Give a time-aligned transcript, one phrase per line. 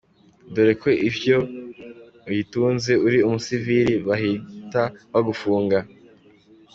[0.53, 1.37] Dore ko iyo
[2.29, 4.81] uyitunze uri umusiviri bahita
[5.11, 5.77] bagufunga,.